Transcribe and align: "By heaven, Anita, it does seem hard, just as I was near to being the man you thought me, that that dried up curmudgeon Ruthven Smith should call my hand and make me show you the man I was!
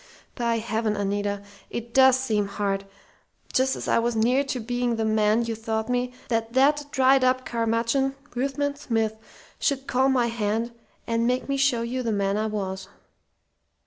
"By 0.33 0.57
heaven, 0.57 0.95
Anita, 0.95 1.43
it 1.69 1.93
does 1.93 2.17
seem 2.17 2.47
hard, 2.47 2.85
just 3.53 3.75
as 3.75 3.87
I 3.87 3.99
was 3.99 4.15
near 4.15 4.43
to 4.45 4.59
being 4.59 4.95
the 4.95 5.05
man 5.05 5.43
you 5.45 5.53
thought 5.53 5.89
me, 5.89 6.11
that 6.27 6.53
that 6.53 6.85
dried 6.89 7.23
up 7.23 7.45
curmudgeon 7.45 8.15
Ruthven 8.33 8.75
Smith 8.75 9.15
should 9.59 9.85
call 9.85 10.09
my 10.09 10.25
hand 10.25 10.71
and 11.05 11.27
make 11.27 11.47
me 11.47 11.55
show 11.55 11.83
you 11.83 12.01
the 12.01 12.11
man 12.11 12.35
I 12.35 12.47
was! 12.47 12.87